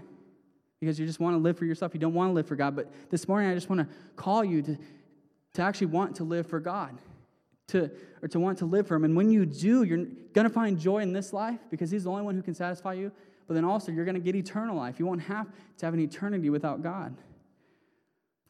[0.80, 1.94] because you just want to live for yourself.
[1.94, 2.76] You don't want to live for God.
[2.76, 4.78] But this morning, I just want to call you to,
[5.54, 6.98] to actually want to live for God
[7.68, 7.90] to,
[8.22, 9.04] or to want to live for Him.
[9.04, 12.10] And when you do, you're going to find joy in this life because He's the
[12.10, 13.12] only one who can satisfy you.
[13.48, 15.00] But then also, you're going to get eternal life.
[15.00, 15.48] You won't have
[15.78, 17.16] to have an eternity without God.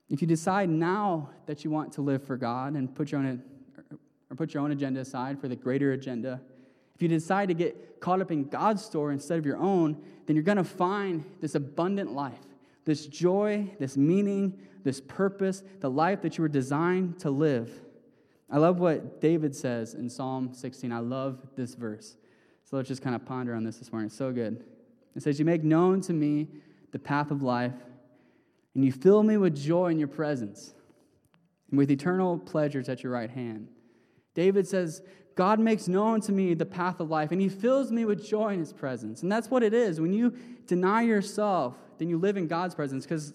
[0.10, 3.42] If you decide now that you want to live for God and put your own,
[4.30, 6.42] or put your own agenda aside for the greater agenda,
[6.94, 10.36] if you decide to get caught up in God's story instead of your own, then
[10.36, 12.40] you're going to find this abundant life,
[12.86, 17.72] this joy, this meaning, this purpose, the life that you were designed to live.
[18.50, 20.92] I love what David says in Psalm 16.
[20.92, 22.18] I love this verse.
[22.64, 24.08] So let's just kind of ponder on this this morning.
[24.08, 24.64] It's so good.
[25.16, 26.48] It says, You make known to me
[26.92, 27.74] the path of life,
[28.76, 30.74] and you fill me with joy in your presence,
[31.70, 33.68] and with eternal pleasures at your right hand.
[34.34, 35.02] David says,
[35.36, 38.54] God makes known to me the path of life, and he fills me with joy
[38.54, 39.24] in his presence.
[39.24, 40.00] And that's what it is.
[40.00, 40.36] When you
[40.68, 43.34] deny yourself, then you live in God's presence because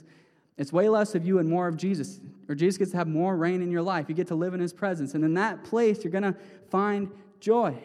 [0.58, 2.20] it's way less of you and more of Jesus.
[2.48, 4.06] Or Jesus gets to have more reign in your life.
[4.08, 5.14] You get to live in his presence.
[5.14, 6.36] And in that place, you're going to
[6.68, 7.78] find joy.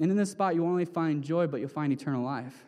[0.00, 2.64] And in this spot, you won't only find joy, but you'll find eternal life.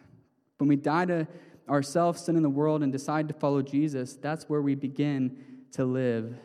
[0.58, 1.26] When we die to
[1.68, 5.36] ourselves, sin in the world, and decide to follow Jesus, that's where we begin
[5.72, 6.36] to live.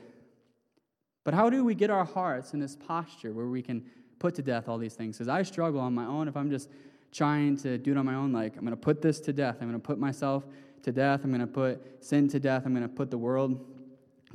[1.23, 3.85] But how do we get our hearts in this posture where we can
[4.17, 5.17] put to death all these things?
[5.17, 6.69] Because I struggle on my own if I'm just
[7.11, 9.57] trying to do it on my own, like, I'm going to put this to death.
[9.61, 10.45] I'm going to put myself
[10.83, 11.21] to death.
[11.23, 12.63] I'm going to put sin to death.
[12.65, 13.65] I'm going to put the world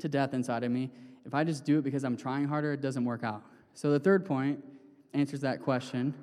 [0.00, 0.90] to death inside of me.
[1.24, 3.42] If I just do it because I'm trying harder, it doesn't work out.
[3.74, 4.62] So the third point
[5.12, 6.14] answers that question,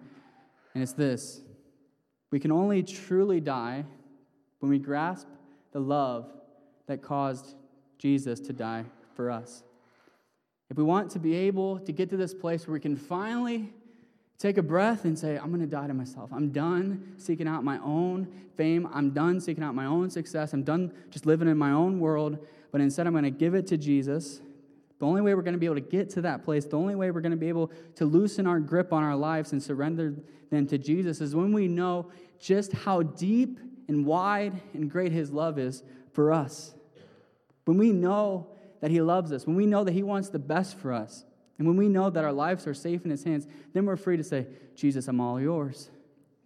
[0.74, 1.42] and it's this
[2.32, 3.86] We can only truly die
[4.60, 5.28] when we grasp
[5.72, 6.32] the love
[6.88, 7.56] that caused
[7.98, 9.64] Jesus to die for us.
[10.70, 13.74] If we want to be able to get to this place where we can finally
[14.42, 16.32] take a breath and say, I'm going to die to myself.
[16.34, 18.28] I'm done seeking out my own
[18.58, 18.90] fame.
[18.92, 20.54] I'm done seeking out my own success.
[20.54, 22.40] I'm done just living in my own world.
[22.72, 24.42] But instead, I'm going to give it to Jesus.
[24.98, 26.96] The only way we're going to be able to get to that place, the only
[26.96, 30.16] way we're going to be able to loosen our grip on our lives and surrender
[30.50, 35.32] them to Jesus is when we know just how deep and wide and great His
[35.32, 36.74] love is for us.
[37.66, 38.48] When we know
[38.80, 41.26] that He loves us, when we know that He wants the best for us,
[41.58, 44.18] and when we know that our lives are safe in His hands, then we're free
[44.18, 45.90] to say, Jesus, I'm all yours.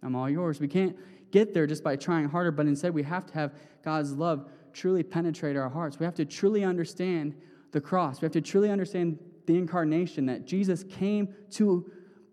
[0.02, 0.60] I'm all yours.
[0.60, 0.96] We can't
[1.30, 5.02] get there just by trying harder, but instead we have to have God's love truly
[5.02, 5.98] penetrate our hearts.
[5.98, 7.34] We have to truly understand
[7.72, 8.20] the cross.
[8.20, 11.90] We have to truly understand the incarnation that Jesus came to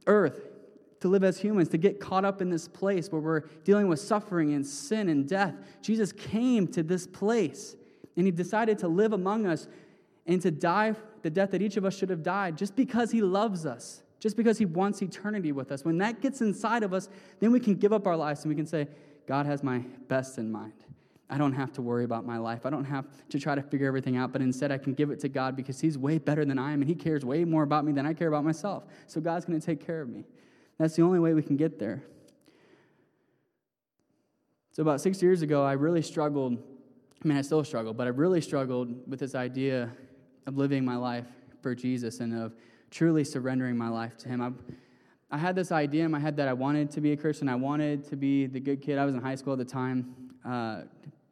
[0.07, 0.49] earth
[1.03, 3.99] to live as humans, to get caught up in this place where we're dealing with
[3.99, 5.53] suffering and sin and death.
[5.81, 7.75] Jesus came to this place
[8.15, 9.67] and he decided to live among us
[10.25, 13.21] and to die the death that each of us should have died just because he
[13.21, 15.83] loves us, just because he wants eternity with us.
[15.83, 17.09] When that gets inside of us,
[17.39, 18.87] then we can give up our lives and we can say,
[19.25, 20.73] God has my best in mind.
[21.29, 22.65] I don't have to worry about my life.
[22.65, 25.19] I don't have to try to figure everything out, but instead I can give it
[25.21, 27.85] to God because He's way better than I am and He cares way more about
[27.85, 28.83] me than I care about myself.
[29.07, 30.25] So God's going to take care of me.
[30.77, 32.03] That's the only way we can get there.
[34.73, 36.57] So, about six years ago, I really struggled.
[37.23, 39.91] I mean, I still struggle, but I really struggled with this idea
[40.45, 41.27] of living my life
[41.61, 42.53] for Jesus and of
[42.91, 44.41] truly surrendering my life to Him.
[44.41, 44.51] I,
[45.35, 47.49] I had this idea in my head that I wanted to be a Christian.
[47.49, 48.97] I wanted to be the good kid.
[48.97, 50.13] I was in high school at the time.
[50.45, 50.81] Uh,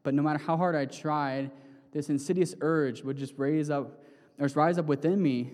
[0.03, 1.51] but no matter how hard I tried,
[1.91, 4.01] this insidious urge would just raise up,
[4.39, 5.51] or rise up within me,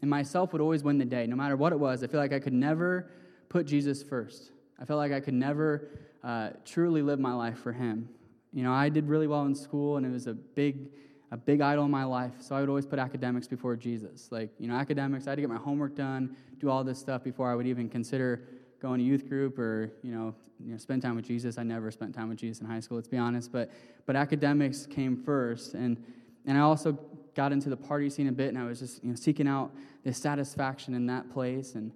[0.00, 2.02] and myself would always win the day, no matter what it was.
[2.02, 3.10] I feel like I could never
[3.48, 4.52] put Jesus first.
[4.80, 5.88] I felt like I could never
[6.24, 8.08] uh, truly live my life for Him.
[8.52, 10.88] You know, I did really well in school, and it was a big
[11.32, 12.32] a big idol in my life.
[12.40, 14.30] So I would always put academics before Jesus.
[14.32, 17.22] Like, you know, academics, I had to get my homework done, do all this stuff
[17.22, 18.42] before I would even consider
[18.80, 21.56] going to youth group or, you know, you know, spend time with Jesus.
[21.56, 23.52] I never spent time with Jesus in high school, let's be honest.
[23.52, 23.70] But
[24.06, 25.74] but academics came first.
[25.74, 26.02] And
[26.46, 26.98] and I also
[27.34, 29.70] got into the party scene a bit and I was just, you know, seeking out
[30.02, 31.74] the satisfaction in that place.
[31.74, 31.92] And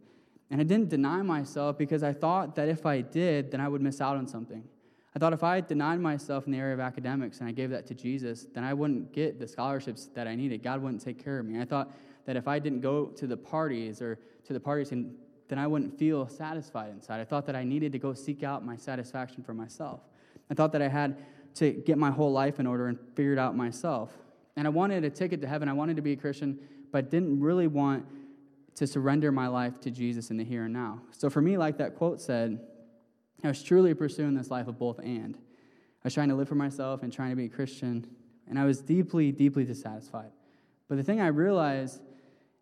[0.51, 3.83] and I didn't deny myself because I thought that if I did, then I would
[3.83, 4.62] miss out on something.
[5.14, 7.87] I thought if I denied myself in the area of academics and I gave that
[7.87, 10.62] to Jesus, then I wouldn't get the scholarships that I needed.
[10.62, 11.61] God wouldn't take care of me.
[11.61, 11.92] I thought
[12.27, 15.96] that if I didn't go to the parties or to the parties, then I wouldn't
[15.98, 17.20] feel satisfied inside.
[17.20, 20.00] I thought that I needed to go seek out my satisfaction for myself.
[20.50, 21.16] I thought that I had
[21.57, 24.12] to get my whole life in order and figure it out myself.
[24.57, 25.68] And I wanted a ticket to heaven.
[25.68, 26.59] I wanted to be a Christian,
[26.90, 28.05] but didn't really want
[28.74, 31.03] to surrender my life to Jesus in the here and now.
[31.12, 32.59] So for me, like that quote said,
[33.44, 35.37] I was truly pursuing this life of both and.
[35.37, 38.07] I was trying to live for myself and trying to be a Christian,
[38.48, 40.33] and I was deeply, deeply dissatisfied.
[40.88, 42.00] But the thing I realized,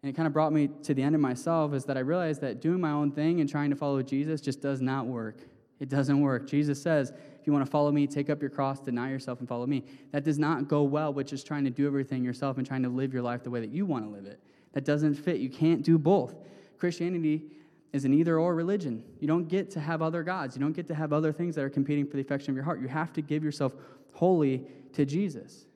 [0.02, 2.40] and it kind of brought me to the end of myself, is that I realized
[2.42, 5.38] that doing my own thing and trying to follow Jesus just does not work.
[5.80, 6.46] It doesn't work.
[6.46, 9.48] Jesus says, if you want to follow me, take up your cross, deny yourself, and
[9.48, 9.84] follow me.
[10.12, 12.88] That does not go well with just trying to do everything yourself and trying to
[12.88, 14.40] live your life the way that you want to live it.
[14.74, 15.38] That doesn't fit.
[15.38, 16.36] You can't do both.
[16.78, 17.42] Christianity
[17.92, 19.04] is an either or religion.
[19.20, 20.56] You don't get to have other gods.
[20.56, 22.64] You don't get to have other things that are competing for the affection of your
[22.64, 22.80] heart.
[22.80, 23.74] You have to give yourself
[24.12, 25.66] wholly to Jesus.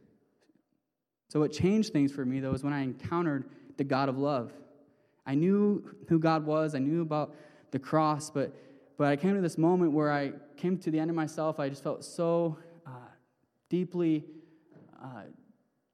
[1.28, 4.52] So, what changed things for me, though, is when I encountered the God of love.
[5.26, 7.34] I knew who God was, I knew about
[7.72, 8.54] the cross, but,
[8.96, 11.58] but I came to this moment where I came to the end of myself.
[11.58, 12.90] I just felt so uh,
[13.68, 14.24] deeply
[15.02, 15.22] uh,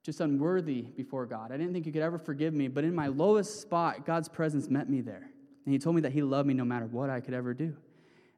[0.03, 1.51] just unworthy before God.
[1.51, 4.69] I didn't think He could ever forgive me, but in my lowest spot, God's presence
[4.69, 5.29] met me there.
[5.65, 7.75] And he told me that he loved me no matter what I could ever do.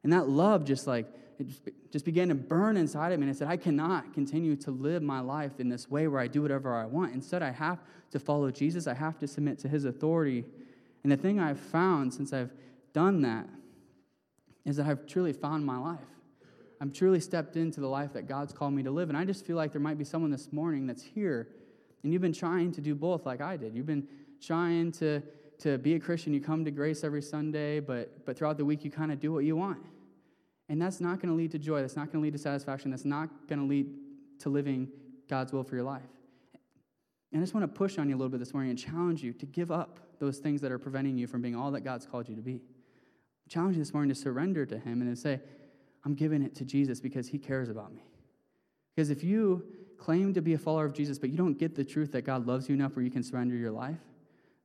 [0.02, 1.06] And that love just like,
[1.38, 1.46] it
[1.90, 3.26] just began to burn inside of me.
[3.26, 6.28] And I said, I cannot continue to live my life in this way where I
[6.28, 7.12] do whatever I want.
[7.12, 7.78] Instead, I have
[8.12, 8.86] to follow Jesus.
[8.86, 10.44] I have to submit to his authority.
[11.02, 12.52] And the thing I've found since I've
[12.92, 13.48] done that
[14.64, 15.98] is that I've truly found my life.
[16.80, 19.08] I've truly stepped into the life that God's called me to live.
[19.08, 21.48] And I just feel like there might be someone this morning that's here
[22.06, 23.74] and you've been trying to do both like I did.
[23.74, 24.06] You've been
[24.40, 25.20] trying to
[25.58, 28.84] to be a Christian, you come to grace every Sunday, but, but throughout the week,
[28.84, 29.78] you kind of do what you want.
[30.68, 31.80] And that's not going to lead to joy.
[31.80, 32.90] That's not going to lead to satisfaction.
[32.90, 33.94] That's not going to lead
[34.40, 34.88] to living
[35.28, 36.02] God's will for your life.
[37.32, 39.22] And I just want to push on you a little bit this morning and challenge
[39.22, 42.06] you to give up those things that are preventing you from being all that God's
[42.06, 42.62] called you to be.
[43.48, 45.40] Challenge you this morning to surrender to Him and to say,
[46.04, 48.02] I'm giving it to Jesus because He cares about me.
[48.94, 49.64] Because if you
[49.98, 52.46] claim to be a follower of Jesus, but you don't get the truth that God
[52.46, 53.98] loves you enough where you can surrender your life,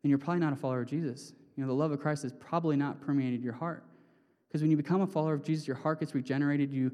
[0.02, 1.34] then you're probably not a follower of Jesus.
[1.56, 3.84] You know, the love of Christ has probably not permeated your heart.
[4.48, 6.74] Because when you become a follower of Jesus, your heart gets regenerated.
[6.74, 6.92] You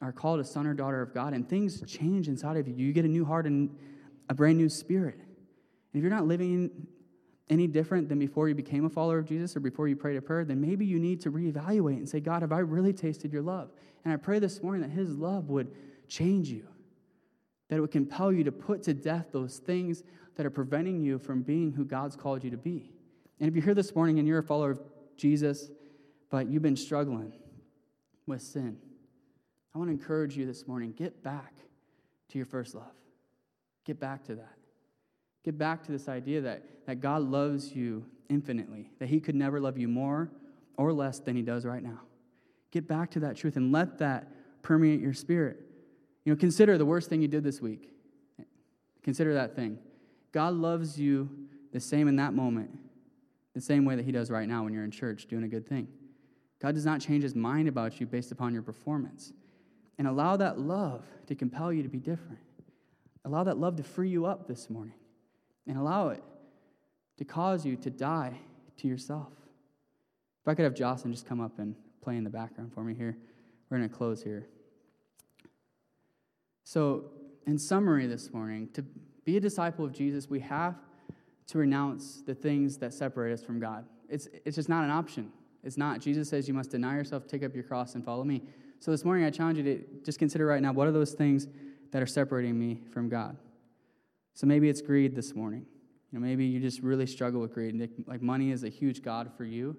[0.00, 2.74] are called a son or daughter of God, and things change inside of you.
[2.74, 3.74] You get a new heart and
[4.28, 5.16] a brand new spirit.
[5.16, 6.70] And if you're not living
[7.50, 10.22] any different than before you became a follower of Jesus or before you prayed a
[10.22, 13.42] prayer, then maybe you need to reevaluate and say, God, have I really tasted your
[13.42, 13.70] love?
[14.04, 15.70] And I pray this morning that His love would
[16.08, 16.66] change you,
[17.68, 20.02] that it would compel you to put to death those things
[20.36, 22.92] that are preventing you from being who God's called you to be.
[23.40, 24.80] And if you're here this morning and you're a follower of
[25.16, 25.70] Jesus,
[26.30, 27.32] but you've been struggling
[28.26, 28.78] with sin,
[29.74, 31.54] I want to encourage you this morning get back
[32.30, 32.92] to your first love.
[33.84, 34.56] Get back to that.
[35.44, 39.60] Get back to this idea that, that God loves you infinitely, that He could never
[39.60, 40.30] love you more
[40.76, 42.00] or less than He does right now.
[42.70, 44.28] Get back to that truth and let that
[44.62, 45.60] permeate your spirit.
[46.24, 47.90] You know, consider the worst thing you did this week.
[49.02, 49.78] Consider that thing.
[50.34, 51.30] God loves you
[51.72, 52.76] the same in that moment,
[53.54, 55.66] the same way that He does right now when you're in church doing a good
[55.66, 55.86] thing.
[56.60, 59.32] God does not change His mind about you based upon your performance.
[59.96, 62.40] And allow that love to compel you to be different.
[63.24, 64.96] Allow that love to free you up this morning
[65.68, 66.22] and allow it
[67.18, 68.36] to cause you to die
[68.78, 69.32] to yourself.
[70.42, 72.92] If I could have Jocelyn just come up and play in the background for me
[72.92, 73.16] here,
[73.70, 74.48] we're going to close here.
[76.64, 77.04] So,
[77.46, 78.84] in summary this morning, to
[79.24, 80.76] be a disciple of Jesus, we have
[81.48, 83.84] to renounce the things that separate us from God.
[84.08, 85.32] It's, it's just not an option.
[85.62, 86.00] It's not.
[86.00, 88.42] Jesus says you must deny yourself, take up your cross, and follow me.
[88.80, 91.48] So this morning, I challenge you to just consider right now what are those things
[91.90, 93.36] that are separating me from God?
[94.34, 95.64] So maybe it's greed this morning.
[96.12, 97.90] You know, maybe you just really struggle with greed.
[98.06, 99.76] Like money is a huge God for you.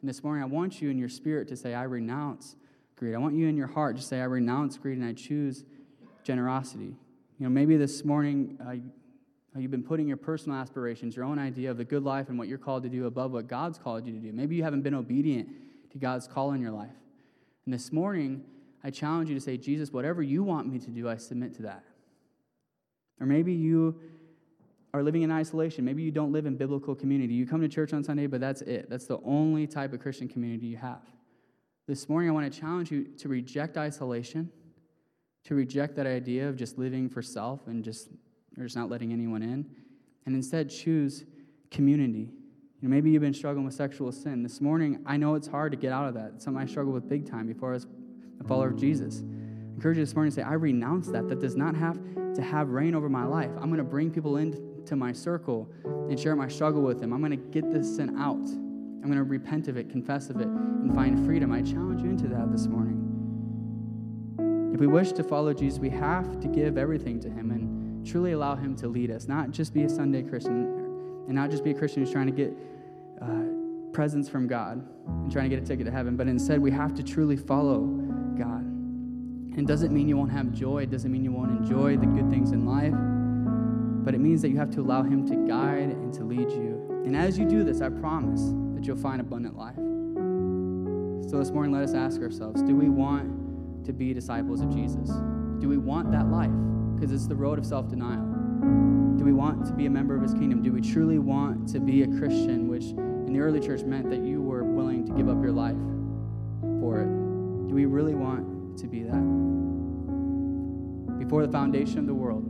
[0.00, 2.56] And this morning, I want you in your spirit to say, I renounce
[2.96, 3.14] greed.
[3.14, 5.64] I want you in your heart to say, I renounce greed and I choose
[6.24, 6.96] generosity.
[7.38, 8.74] You know, maybe this morning uh,
[9.58, 12.48] you've been putting your personal aspirations, your own idea of the good life and what
[12.48, 14.32] you're called to do above what God's called you to do.
[14.32, 15.48] Maybe you haven't been obedient
[15.92, 16.96] to God's call in your life.
[17.64, 18.42] And this morning,
[18.82, 21.62] I challenge you to say, Jesus, whatever you want me to do, I submit to
[21.62, 21.84] that.
[23.20, 24.00] Or maybe you
[24.92, 25.84] are living in isolation.
[25.84, 27.34] Maybe you don't live in biblical community.
[27.34, 28.90] You come to church on Sunday, but that's it.
[28.90, 31.02] That's the only type of Christian community you have.
[31.86, 34.50] This morning, I want to challenge you to reject isolation,
[35.48, 38.08] to reject that idea of just living for self and just,
[38.58, 39.64] or just not letting anyone in,
[40.26, 41.24] and instead choose
[41.70, 42.28] community.
[42.80, 44.42] You know, maybe you've been struggling with sexual sin.
[44.42, 46.32] This morning, I know it's hard to get out of that.
[46.34, 47.86] It's something I struggled with big time before I was
[48.40, 49.20] a follower of Jesus.
[49.20, 51.28] I encourage you this morning to say, I renounce that.
[51.28, 51.98] That does not have
[52.34, 53.50] to have reign over my life.
[53.56, 57.14] I'm going to bring people into my circle and share my struggle with them.
[57.14, 58.36] I'm going to get this sin out.
[58.36, 61.52] I'm going to repent of it, confess of it, and find freedom.
[61.52, 62.97] I challenge you into that this morning.
[64.78, 68.30] If we wish to follow Jesus, we have to give everything to Him and truly
[68.30, 71.72] allow Him to lead us, not just be a Sunday Christian and not just be
[71.72, 72.56] a Christian who's trying to get
[73.20, 76.70] uh, presents from God and trying to get a ticket to heaven, but instead we
[76.70, 77.86] have to truly follow
[78.38, 78.62] God.
[78.62, 82.30] And doesn't mean you won't have joy, it doesn't mean you won't enjoy the good
[82.30, 82.94] things in life,
[84.04, 87.02] but it means that you have to allow Him to guide and to lead you.
[87.04, 88.42] And as you do this, I promise
[88.76, 89.74] that you'll find abundant life.
[91.28, 93.37] So this morning, let us ask ourselves do we want
[93.84, 95.08] to be disciples of Jesus?
[95.60, 96.50] Do we want that life?
[96.94, 98.24] Because it's the road of self denial.
[99.16, 100.62] Do we want to be a member of His kingdom?
[100.62, 104.20] Do we truly want to be a Christian, which in the early church meant that
[104.20, 105.76] you were willing to give up your life
[106.80, 107.68] for it?
[107.68, 109.22] Do we really want to be that?
[111.18, 112.44] Before the foundation of the world,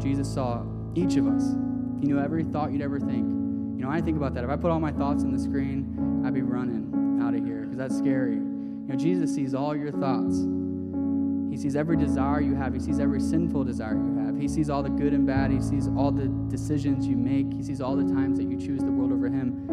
[0.00, 1.56] Jesus saw each of us.
[2.00, 3.18] He knew every thought you'd ever think.
[3.18, 4.44] You know, I think about that.
[4.44, 7.62] If I put all my thoughts on the screen, I'd be running out of here
[7.62, 8.34] because that's scary.
[8.36, 10.38] You know, Jesus sees all your thoughts.
[11.54, 12.74] He sees every desire you have.
[12.74, 14.36] He sees every sinful desire you have.
[14.36, 15.52] He sees all the good and bad.
[15.52, 17.54] He sees all the decisions you make.
[17.54, 19.68] He sees all the times that you choose the world over Him.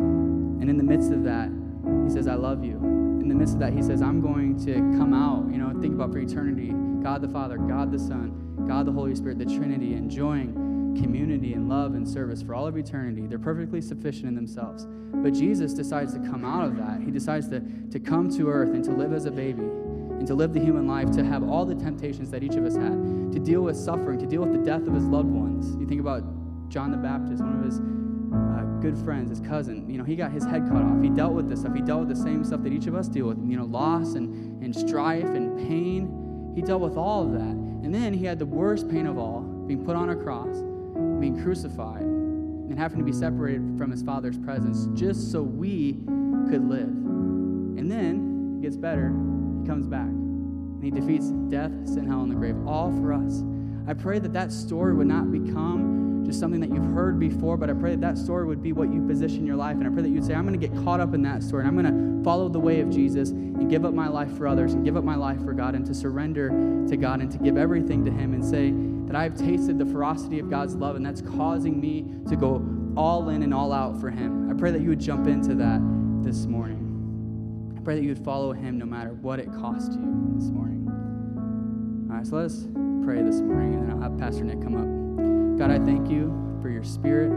[0.62, 1.50] And in the midst of that,
[2.04, 2.78] He says, I love you.
[2.78, 5.52] In the midst of that, He says, I'm going to come out.
[5.52, 6.72] You know, think about for eternity
[7.02, 10.54] God the Father, God the Son, God the Holy Spirit, the Trinity, enjoying
[11.02, 13.26] community and love and service for all of eternity.
[13.26, 14.86] They're perfectly sufficient in themselves.
[14.88, 17.02] But Jesus decides to come out of that.
[17.02, 19.64] He decides to, to come to earth and to live as a baby
[20.22, 22.76] and to live the human life, to have all the temptations that each of us
[22.76, 25.76] had, to deal with suffering, to deal with the death of his loved ones.
[25.80, 26.22] You think about
[26.70, 30.32] John the Baptist, one of his uh, good friends, his cousin, you know, he got
[30.32, 31.02] his head cut off.
[31.02, 31.74] He dealt with this stuff.
[31.74, 34.14] He dealt with the same stuff that each of us deal with, you know, loss
[34.14, 36.54] and, and strife and pain.
[36.54, 37.40] He dealt with all of that.
[37.40, 40.62] And then he had the worst pain of all being put on a cross,
[41.20, 45.94] being crucified, and having to be separated from his father's presence just so we
[46.48, 46.90] could live.
[46.90, 49.31] And then it gets better.
[49.62, 53.44] He comes back and he defeats death, sin, hell, and the grave, all for us.
[53.88, 57.70] I pray that that story would not become just something that you've heard before, but
[57.70, 59.78] I pray that that story would be what you position your life.
[59.78, 61.64] And I pray that you'd say, I'm going to get caught up in that story,
[61.64, 64.48] and I'm going to follow the way of Jesus and give up my life for
[64.48, 66.50] others and give up my life for God and to surrender
[66.88, 68.72] to God and to give everything to Him and say
[69.08, 72.66] that I've tasted the ferocity of God's love, and that's causing me to go
[72.98, 74.50] all in and all out for Him.
[74.50, 75.82] I pray that you would jump into that
[76.24, 76.81] this morning.
[77.82, 80.86] I pray that you would follow Him no matter what it cost you this morning.
[82.12, 82.68] All right, so let us
[83.04, 85.58] pray this morning, and then I'll have Pastor Nick come up.
[85.58, 87.32] God, I thank you for your spirit.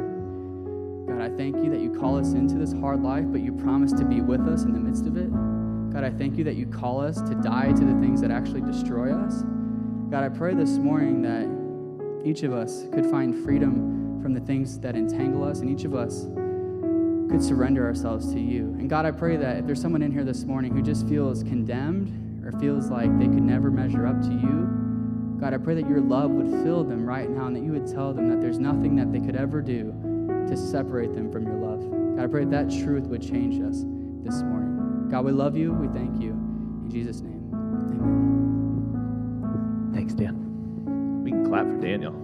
[1.08, 3.94] God, I thank you that you call us into this hard life, but you promise
[3.94, 5.32] to be with us in the midst of it.
[5.90, 8.60] God, I thank you that you call us to die to the things that actually
[8.60, 9.44] destroy us.
[10.10, 14.78] God, I pray this morning that each of us could find freedom from the things
[14.80, 16.26] that entangle us, and each of us
[17.34, 18.76] could surrender ourselves to you.
[18.78, 21.42] And God, I pray that if there's someone in here this morning who just feels
[21.42, 25.88] condemned or feels like they could never measure up to you, God, I pray that
[25.88, 28.60] your love would fill them right now and that you would tell them that there's
[28.60, 29.92] nothing that they could ever do
[30.46, 31.80] to separate them from your love.
[32.14, 33.82] God, I pray that, that truth would change us
[34.22, 35.08] this morning.
[35.10, 35.72] God, we love you.
[35.72, 36.30] We thank you.
[36.30, 39.90] In Jesus' name, amen.
[39.92, 41.24] Thanks, Dan.
[41.24, 42.23] We can clap for Daniel.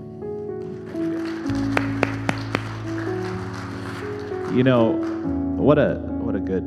[4.52, 4.94] You know,
[5.56, 6.64] what a what a good,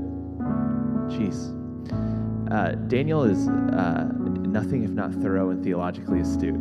[1.09, 1.51] jeez.
[2.49, 6.55] Uh, Daniel is uh, nothing if not thorough and theologically astute.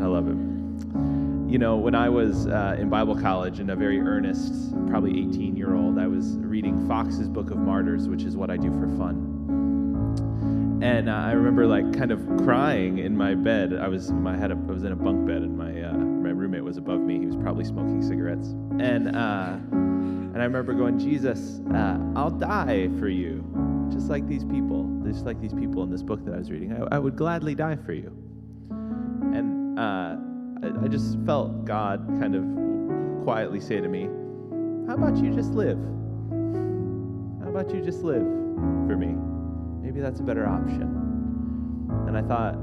[0.00, 1.48] I love him.
[1.50, 5.56] You know, when I was uh, in Bible college and a very earnest, probably 18
[5.56, 8.86] year old, I was reading Fox's Book of Martyrs, which is what I do for
[8.96, 10.80] fun.
[10.80, 13.76] And uh, I remember like kind of crying in my bed.
[13.76, 14.52] I was my head.
[14.52, 17.18] I was in a bunk bed, and my uh, my roommate was above me.
[17.18, 18.48] He was probably smoking cigarettes,
[18.78, 19.56] and uh,
[20.38, 23.44] and I remember going, Jesus, uh, I'll die for you,
[23.92, 26.72] just like these people, just like these people in this book that I was reading.
[26.72, 28.16] I, I would gladly die for you.
[28.70, 30.14] And uh,
[30.62, 34.04] I, I just felt God kind of quietly say to me,
[34.86, 35.76] How about you just live?
[37.42, 39.16] How about you just live for me?
[39.84, 41.88] Maybe that's a better option.
[42.06, 42.54] And I thought,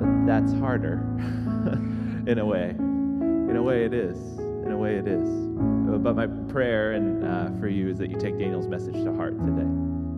[0.00, 0.94] but that's harder
[2.26, 2.70] in a way.
[2.70, 4.16] In a way, it is.
[4.64, 5.28] In a way, it is.
[5.98, 9.38] But my prayer and uh, for you is that you take Daniel's message to heart
[9.38, 9.66] today.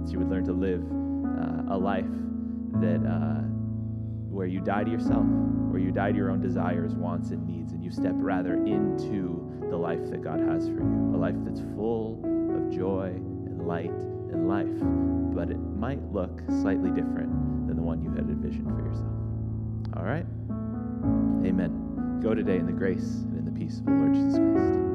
[0.02, 2.04] That you would learn to live uh, a life
[2.80, 3.42] that uh,
[4.30, 5.24] where you die to yourself,
[5.70, 9.50] where you die to your own desires, wants, and needs, and you step rather into
[9.70, 11.12] the life that God has for you.
[11.14, 14.66] A life that's full of joy and light and life.
[15.34, 19.96] But it might look slightly different than the one you had envisioned for yourself.
[19.96, 20.26] All right?
[21.46, 22.20] Amen.
[22.22, 24.87] Go today in the grace and in the peace of the Lord Jesus Christ.